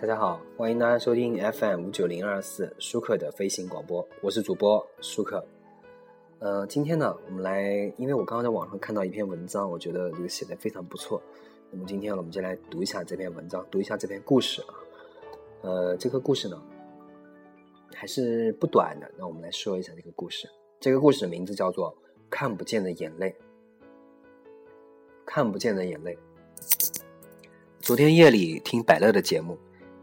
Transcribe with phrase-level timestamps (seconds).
[0.00, 5.44] 大家好，欢迎大家收听 FM 五九零二四舒克的飞行广播，我是主播舒克。
[6.38, 11.20] 呃，今天呢，我们来，因为我刚刚在网上看到一篇文章，我觉得这个写的非常不错。
[11.70, 14.72] 那么今天我们就来读一下这篇文章，读一下这篇故事啊。
[15.60, 16.58] 呃，这个故事呢
[17.94, 20.48] 还是不短的，那我们来说一下这个故事。
[20.80, 21.92] 这个故事的名字叫做
[22.30, 23.28] 《看不见的眼泪》。
[25.26, 26.16] 看不见的眼泪。
[27.80, 29.58] 昨天夜里听百乐的节目。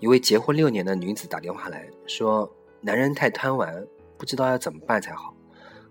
[0.00, 2.48] 一位结婚六年的女子打电话来说
[2.80, 5.34] ：“男人太贪玩，不知道要怎么办才好。”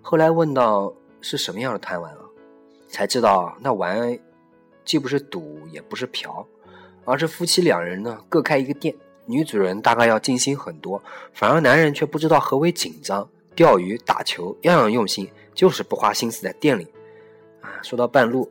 [0.02, 2.20] 后来问到是什么样的贪玩啊，
[2.88, 4.18] 才知道那玩
[4.86, 6.48] 既不是赌也不是嫖，
[7.04, 8.96] 而是夫妻两人呢各开一个店。
[9.26, 13.30] 女主人大概要尽心很多，反而男人却不知道何为紧张。
[13.54, 16.88] 钓鱼、打球，样样用心，就是不花心思在店里。
[17.60, 18.50] 啊，说到半路，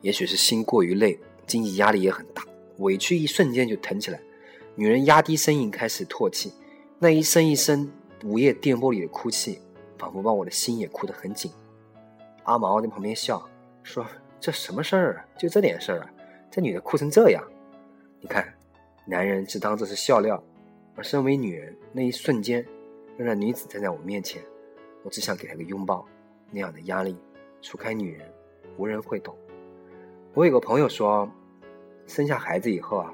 [0.00, 1.16] 也许是心过于累，
[1.46, 2.42] 经济压力也很大，
[2.78, 4.20] 委屈一瞬间就疼起来。
[4.80, 6.54] 女人压低声音开始唾弃，
[6.98, 7.92] 那一声一声
[8.24, 9.60] 午夜电波里的哭泣，
[9.98, 11.52] 仿佛把我的心也哭得很紧。
[12.44, 13.46] 阿毛在旁边笑
[13.82, 14.06] 说
[14.40, 15.24] ：“这什么事儿啊？
[15.38, 16.10] 就这点事儿啊？
[16.50, 17.44] 这女的哭成这样？
[18.22, 18.54] 你看，
[19.04, 20.42] 男人只当这是笑料，
[20.96, 22.66] 而身为女人，那一瞬间，
[23.18, 24.42] 让那女子站在我面前，
[25.02, 26.06] 我只想给她个拥抱。
[26.50, 27.14] 那样的压力，
[27.60, 28.26] 除开女人，
[28.78, 29.36] 无人会懂。
[30.32, 31.30] 我有个朋友说，
[32.06, 33.12] 生下孩子以后啊。”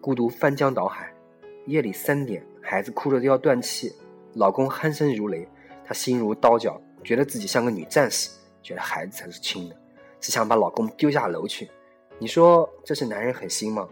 [0.00, 1.12] 孤独翻江倒海，
[1.66, 3.92] 夜里三点，孩子哭着都要断气，
[4.34, 5.46] 老公鼾声如雷，
[5.84, 8.30] 她心如刀绞，觉得自己像个女战士，
[8.62, 9.76] 觉得孩子才是亲的，
[10.20, 11.68] 只想把老公丢下楼去。
[12.18, 13.88] 你说这是男人狠心吗？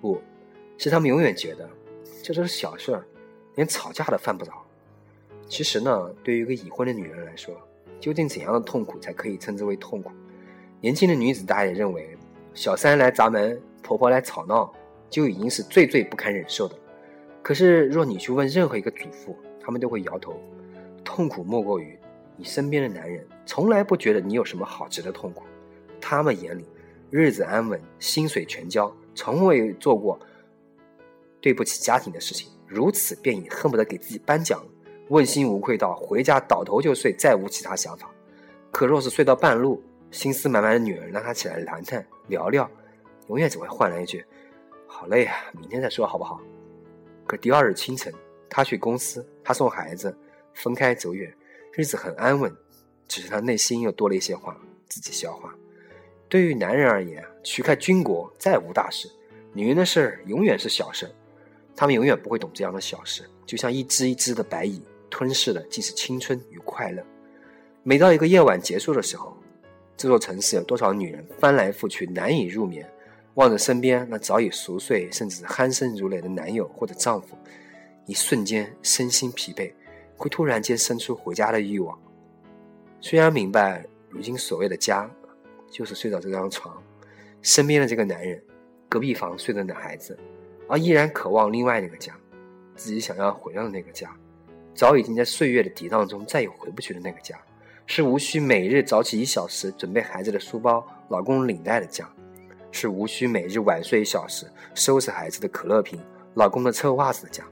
[0.00, 0.20] 不
[0.76, 1.68] 是，他们永远觉得
[2.22, 3.04] 这都是小事儿，
[3.54, 4.52] 连吵架都犯不着。
[5.48, 7.54] 其实呢，对于一个已婚的女人来说，
[7.98, 10.10] 究竟怎样的痛苦才可以称之为痛苦？
[10.80, 12.16] 年轻的女子大家也认为，
[12.54, 14.72] 小三来砸门，婆婆来吵闹。
[15.10, 16.74] 就已经是最最不堪忍受的。
[17.42, 20.38] 可是，若你去问任何一个主妇，他们都会摇头。
[21.04, 21.98] 痛苦莫过于
[22.36, 25.44] 你身边的男人从来不觉得你有什么好值得痛苦。
[26.00, 26.64] 他们眼里，
[27.10, 30.18] 日子安稳，薪水全交，从未做过
[31.40, 34.62] 对不起家庭的事情，如此便已恨不得给自己颁奖，
[35.08, 38.10] 问心无愧到回家倒头就睡，再无其他想法。
[38.70, 42.70] 可若是睡到半路，心思满满的女人让他起来谈谈聊聊，
[43.28, 44.22] 永远只会换来一句。
[44.90, 46.40] 好累啊，明天再说好不好？
[47.26, 48.12] 可第二日清晨，
[48.48, 50.16] 他去公司，他送孩子，
[50.54, 51.32] 分开走远，
[51.72, 52.50] 日子很安稳。
[53.06, 55.54] 只是他内心又多了一些话，自己消化。
[56.28, 59.08] 对于男人而言，除开军国，再无大事。
[59.52, 61.08] 女人的事儿永远是小事，
[61.76, 63.28] 他们永远不会懂这样的小事。
[63.46, 67.02] 就像一只一只的白蚁，吞噬的既是青春与快乐。
[67.82, 69.36] 每到一个夜晚结束的时候，
[69.96, 72.90] 这座城市有多少女人翻来覆去，难以入眠？
[73.38, 77.38] 望着身边那早已熟睡甚至鼾声如雷的男友或者丈夫，
[78.04, 79.72] 一瞬间身心疲惫，
[80.16, 81.96] 会突然间生出回家的欲望。
[83.00, 85.08] 虽然明白如今所谓的家，
[85.70, 86.82] 就是睡到这张床，
[87.40, 88.42] 身边的这个男人，
[88.88, 90.18] 隔壁房睡着的孩子，
[90.66, 92.12] 而依然渴望另外那个家，
[92.74, 94.12] 自己想要回到的那个家，
[94.74, 97.40] 早已经在岁月的涤荡中再也回不去的那个家，
[97.86, 102.10] 是无需每日早起一小时准备孩子的书包、老公领带的家。
[102.70, 106.00] 是无需每日晚睡一小时收拾孩子的可乐瓶、
[106.34, 107.44] 老公的臭袜子的家。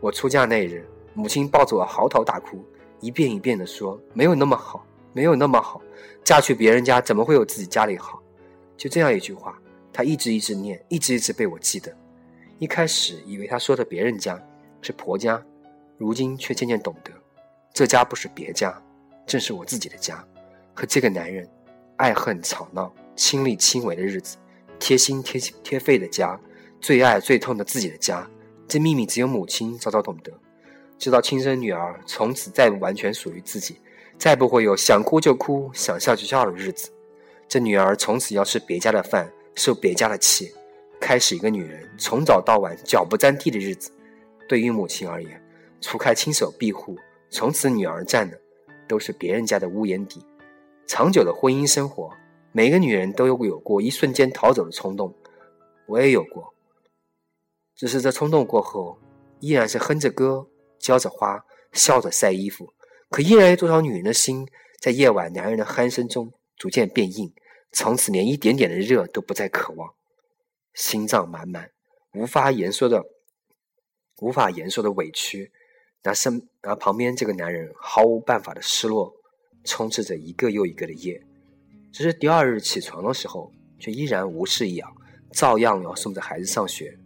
[0.00, 2.64] 我出嫁那日，母亲抱着我嚎啕大哭，
[3.00, 5.82] 一遍一遍的说：“没有那么好，没有那么好，
[6.22, 8.22] 嫁去别人家怎么会有自己家里好？”
[8.76, 9.60] 就这样一句话，
[9.92, 11.92] 她一直一直念，一直一直被我记得。
[12.60, 14.40] 一开始以为她说的别人家
[14.80, 15.42] 是婆家，
[15.96, 17.10] 如今却渐渐懂得，
[17.72, 18.80] 这家不是别家，
[19.26, 20.24] 正是我自己的家，
[20.74, 21.48] 和这个男人。
[21.98, 24.36] 爱恨吵闹、亲力亲为的日子，
[24.78, 26.38] 贴心贴贴肺的家，
[26.80, 28.28] 最爱最痛的自己的家，
[28.68, 30.32] 这秘密只有母亲早早懂得，
[30.96, 33.80] 知道亲生女儿从此再不完全属于自己，
[34.16, 36.88] 再不会有想哭就哭、想笑就笑的日子。
[37.48, 40.54] 这女儿从此要吃别家的饭，受别家的气，
[41.00, 43.90] 开始一个女人从早到晚脚不沾地的日子。
[44.46, 45.42] 对于母亲而言，
[45.80, 46.96] 除开亲手庇护，
[47.28, 48.40] 从此女儿站的
[48.86, 50.24] 都是别人家的屋檐底。
[50.88, 52.10] 长久的婚姻生活，
[52.50, 55.14] 每个女人都有有过一瞬间逃走的冲动，
[55.86, 56.54] 我也有过。
[57.76, 58.98] 只是这冲动过后，
[59.38, 60.48] 依然是哼着歌，
[60.78, 62.72] 浇着花，笑着晒衣服。
[63.10, 64.48] 可依然有多少女人的心，
[64.80, 67.34] 在夜晚男人的鼾声中逐渐变硬，
[67.70, 69.92] 从此连一点点的热都不再渴望，
[70.72, 71.70] 心脏满满，
[72.14, 73.04] 无法言说的，
[74.22, 75.52] 无法言说的委屈，
[76.02, 79.17] 拿身拿旁边这个男人毫无办法的失落。
[79.68, 81.22] 充斥着一个又一个的夜，
[81.92, 84.90] 只是第二日起床的时候，却依然无事一样，
[85.30, 86.98] 照样要送着孩子上学。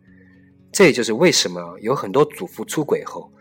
[0.70, 3.32] 这也就是为什么有很多祖父出轨后，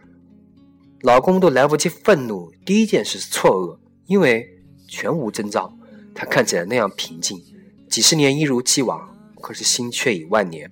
[1.01, 3.77] 老公都来不及愤怒，第一件事是错愕，
[4.07, 4.45] 因为
[4.87, 5.71] 全无征兆。
[6.15, 7.39] 他看起来那样平静，
[7.87, 10.69] 几十年一如既往，可是心却已万年。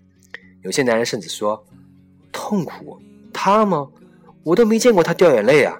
[0.63, 1.63] 有些男人甚至说
[2.33, 2.99] ：“痛苦，
[3.31, 3.87] 他吗？
[4.43, 5.79] 我都没见过他掉眼泪啊。”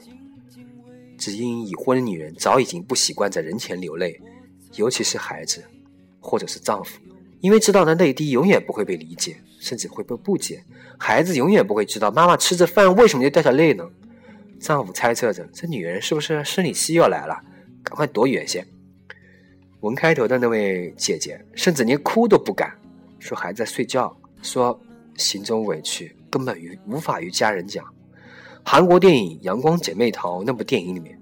[1.20, 4.20] 只因已婚的女人早已经不习惯在人前流泪，
[4.76, 5.64] 尤其是孩子，
[6.20, 6.98] 或者是丈夫，
[7.42, 10.64] 因为知道的泪滴永远不会被理解，甚至会被不解。
[10.98, 13.88] 孩子永远不会知道妈妈吃着饭为什么就掉下泪呢？
[14.60, 17.38] 丈夫猜测着这女人是不是生理期要来了，
[17.84, 18.66] 赶快躲远些。
[19.82, 22.74] 文开头的那位姐姐甚至连哭都不敢，
[23.20, 24.78] 说孩子在睡觉，说
[25.16, 27.86] 心中委屈根本与无法与家人讲。
[28.64, 31.20] 韩国电影《阳光姐妹淘》那部电影里面，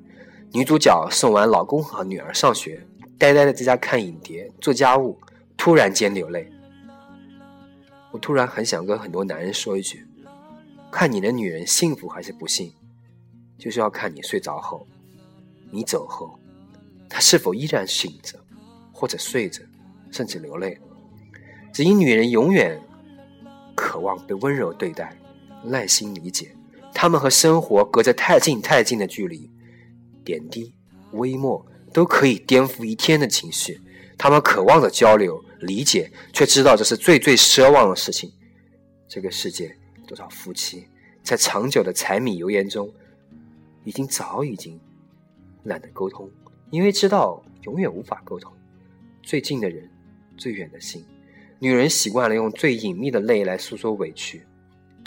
[0.51, 2.85] 女主角送完老公和女儿上学，
[3.17, 5.17] 呆呆的在家看影碟、做家务，
[5.55, 6.51] 突然间流泪。
[8.11, 10.05] 我突然很想跟很多男人说一句：
[10.91, 12.73] 看你的女人幸福还是不幸，
[13.57, 14.85] 就是要看你睡着后，
[15.71, 16.37] 你走后，
[17.07, 18.37] 她是否依然醒着，
[18.91, 19.61] 或者睡着，
[20.11, 20.77] 甚至流泪。
[21.71, 22.81] 只因女人永远
[23.75, 25.15] 渴望被温柔对待，
[25.63, 26.51] 耐心理解。
[26.99, 29.51] 他们和生活隔着太近太近的距离，
[30.25, 30.73] 点滴、
[31.11, 31.63] 微末
[31.93, 33.79] 都可以颠覆一天的情绪。
[34.17, 38.33] 他们渴望着交流、理解，却知道这是最最奢望的事情。
[39.07, 39.77] 这个世界，
[40.07, 40.87] 多少夫妻
[41.21, 42.91] 在长久的柴米油盐中，
[43.83, 44.79] 已经早已经
[45.65, 46.27] 懒得沟通，
[46.71, 48.51] 因为知道永远无法沟通。
[49.21, 49.87] 最近的人，
[50.35, 51.05] 最远的心。
[51.59, 54.41] 女人习惯了用最隐秘的泪来诉说委屈。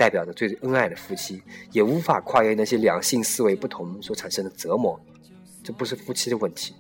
[0.01, 1.43] 代表着最恩爱的夫妻，
[1.73, 4.99] 也无法跨越那些两性思维不同所产生的折磨。
[5.63, 6.75] 这不是夫妻的问题，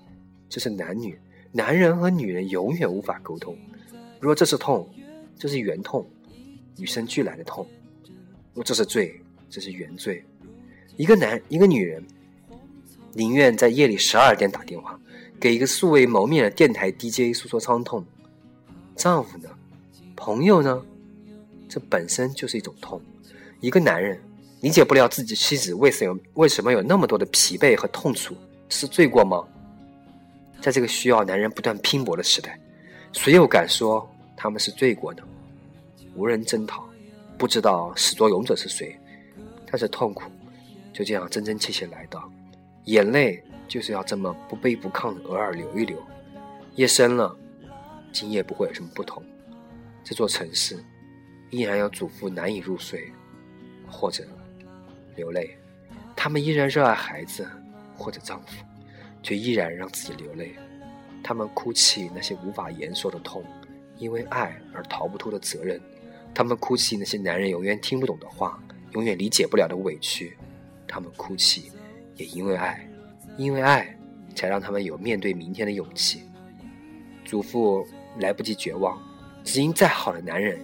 [0.49, 1.21] 这是男女、
[1.53, 3.55] 男人和女人永远无法沟通。
[4.21, 4.89] 如果这是痛，
[5.39, 6.09] 这是原痛，
[6.79, 7.67] 与生俱来的痛；
[8.07, 9.21] 如果这是罪，
[9.51, 10.25] 这是原罪。
[10.97, 12.03] 一个男，一个女人，
[13.13, 14.99] 宁愿在夜里十二点打电话
[15.39, 18.03] 给一个素未谋面的电台 DJ 诉说伤痛。
[18.97, 19.51] 丈夫呢？
[20.17, 20.83] 朋友呢？
[21.69, 23.01] 这本身就是一种痛。
[23.61, 24.19] 一个男人
[24.63, 28.35] 理解不了自己妻子为什么为什么有那么多的疲惫和痛楚，
[28.71, 29.45] 是罪过吗？
[30.61, 32.59] 在这个需要男人不断拼搏的时代，
[33.13, 35.23] 谁又敢说他们是罪过呢？
[36.15, 36.89] 无人征讨，
[37.37, 38.99] 不知道始作俑者是谁。
[39.67, 40.25] 但是痛苦
[40.93, 42.31] 就这样真真切切来到，
[42.85, 45.97] 眼泪就是要这么不卑不亢的偶尔流一流。
[46.77, 47.37] 夜深了，
[48.13, 49.23] 今夜不会有什么不同。
[50.03, 50.83] 这座城市。
[51.53, 53.11] 依然有祖父难以入睡，
[53.91, 54.25] 或者
[55.17, 55.57] 流泪；
[56.17, 57.47] 他们依然热爱孩子
[57.97, 58.65] 或者丈夫，
[59.23, 60.55] 却依然让自己流泪。
[61.23, 63.45] 他们哭泣那些无法言说的痛，
[63.97, 65.79] 因为爱而逃不脱的责任；
[66.35, 70.33] 他们哭泣那些男人永远听不懂的话，永远理解不了的委屈；
[70.89, 71.71] 他们哭泣，
[72.17, 72.89] 也因为爱，
[73.37, 73.95] 因为爱，
[74.35, 76.23] 才让他们有面对明天的勇气。
[77.25, 77.87] 祖父
[78.19, 78.99] 来不及绝望，
[79.45, 80.59] 只因再好的男人。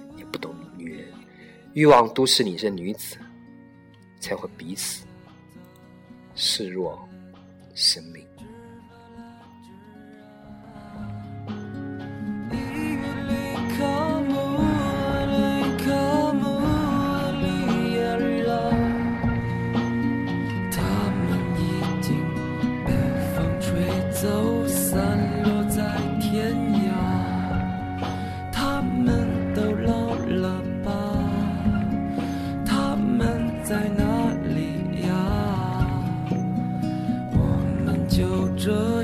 [1.77, 3.19] 欲望都市里这女子，
[4.19, 5.05] 才会彼此
[6.35, 6.99] 视若
[7.75, 8.26] 生命。
[38.57, 38.96] 这